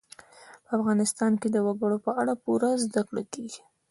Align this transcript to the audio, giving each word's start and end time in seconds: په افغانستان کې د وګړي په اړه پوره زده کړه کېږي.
په 0.65 0.71
افغانستان 0.77 1.31
کې 1.41 1.47
د 1.51 1.57
وګړي 1.65 1.97
په 2.05 2.11
اړه 2.21 2.33
پوره 2.43 2.69
زده 2.85 3.01
کړه 3.07 3.23
کېږي. 3.33 3.61